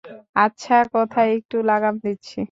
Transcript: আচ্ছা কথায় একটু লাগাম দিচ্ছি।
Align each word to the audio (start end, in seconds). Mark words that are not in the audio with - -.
আচ্ছা 0.35 0.75
কথায় 0.93 1.29
একটু 1.37 1.57
লাগাম 1.69 1.95
দিচ্ছি। 2.03 2.39